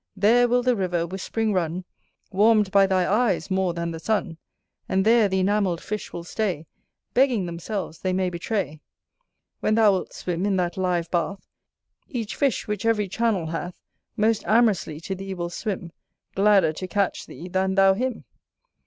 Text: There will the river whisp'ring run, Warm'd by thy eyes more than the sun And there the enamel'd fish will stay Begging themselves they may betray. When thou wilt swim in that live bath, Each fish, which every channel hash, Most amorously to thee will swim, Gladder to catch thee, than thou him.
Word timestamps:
There 0.15 0.47
will 0.47 0.63
the 0.63 0.75
river 0.75 1.03
whisp'ring 1.05 1.53
run, 1.53 1.85
Warm'd 2.31 2.71
by 2.71 2.87
thy 2.87 3.07
eyes 3.07 3.51
more 3.51 3.75
than 3.75 3.91
the 3.91 3.99
sun 3.99 4.39
And 4.89 5.05
there 5.05 5.27
the 5.29 5.41
enamel'd 5.41 5.79
fish 5.79 6.11
will 6.11 6.23
stay 6.23 6.65
Begging 7.13 7.45
themselves 7.45 7.99
they 7.99 8.11
may 8.11 8.31
betray. 8.31 8.81
When 9.59 9.75
thou 9.75 9.91
wilt 9.91 10.11
swim 10.13 10.43
in 10.47 10.55
that 10.55 10.75
live 10.75 11.11
bath, 11.11 11.45
Each 12.07 12.35
fish, 12.35 12.67
which 12.67 12.83
every 12.83 13.07
channel 13.07 13.45
hash, 13.45 13.75
Most 14.17 14.43
amorously 14.47 14.99
to 15.01 15.13
thee 15.13 15.35
will 15.35 15.51
swim, 15.51 15.91
Gladder 16.33 16.73
to 16.73 16.87
catch 16.87 17.27
thee, 17.27 17.47
than 17.47 17.75
thou 17.75 17.93
him. 17.93 18.25